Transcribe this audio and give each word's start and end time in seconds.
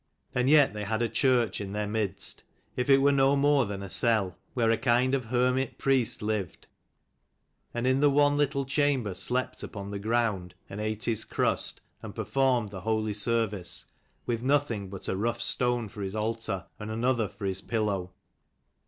And 0.33 0.49
yet 0.49 0.73
they 0.73 0.83
had 0.83 1.03
a 1.03 1.07
church 1.07 1.61
in 1.61 1.73
their 1.73 1.85
midst, 1.85 2.41
if 2.75 2.89
it 2.89 3.03
were 3.03 3.11
no 3.11 3.35
more 3.35 3.67
than 3.67 3.83
a 3.83 3.87
cell; 3.89 4.35
where 4.55 4.71
a 4.71 4.75
kind 4.79 5.13
of 5.13 5.25
hermit 5.25 5.77
priest 5.77 6.23
lived, 6.23 6.65
and 7.71 7.85
in 7.85 7.99
the 7.99 8.09
one 8.09 8.35
little 8.35 8.65
chamber 8.65 9.13
slept 9.13 9.61
upon 9.61 9.91
the 9.91 9.99
ground, 9.99 10.55
and 10.67 10.81
ate 10.81 11.03
his 11.03 11.23
crust, 11.23 11.81
and 12.01 12.15
performed 12.15 12.69
the 12.71 12.81
holy 12.81 13.13
service, 13.13 13.85
with 14.25 14.41
nothing 14.41 14.89
but 14.89 15.07
a 15.07 15.15
rough 15.15 15.39
stone 15.39 15.87
for 15.87 16.01
his 16.01 16.15
altar 16.15 16.65
and 16.79 16.89
another 16.89 17.29
for 17.29 17.45
his 17.45 17.61
pillow. 17.61 18.11